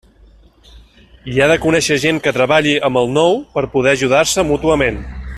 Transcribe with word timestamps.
I 1.33 1.35
ha 1.41 1.49
de 1.51 1.57
conèixer 1.65 1.97
gent 2.05 2.21
que 2.27 2.33
treballi 2.37 2.73
amb 2.89 3.01
el 3.05 3.13
nou 3.19 3.37
per 3.59 3.65
poder 3.75 3.93
ajudar-se 3.99 4.47
mútuament. 4.53 4.99